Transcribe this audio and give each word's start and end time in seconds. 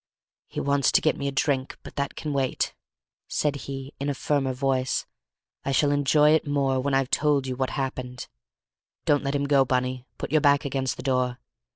"He 0.47 0.59
wants 0.59 0.91
to 0.93 0.99
get 1.01 1.15
me 1.15 1.27
a 1.27 1.31
drink, 1.31 1.77
but 1.83 1.95
that 1.95 2.15
can 2.15 2.33
wait," 2.33 2.73
said 3.27 3.55
he, 3.55 3.93
in 3.99 4.11
firmer 4.15 4.51
voice; 4.51 5.05
"I 5.63 5.71
shall 5.71 5.91
enjoy 5.91 6.31
it 6.31 6.43
the 6.45 6.49
more 6.49 6.79
when 6.79 6.95
I've 6.95 7.11
told 7.11 7.45
you 7.45 7.55
what 7.55 7.69
happened. 7.77 8.27
Don't 9.05 9.23
let 9.23 9.35
him 9.35 9.43
go, 9.45 9.63
Bunny; 9.63 10.07
put 10.17 10.31
your 10.31 10.41
back 10.41 10.65
against 10.65 10.97
the 10.97 11.03
door. 11.03 11.37